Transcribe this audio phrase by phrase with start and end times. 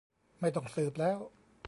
[0.39, 1.19] ไม่ต้องสืบแล้ว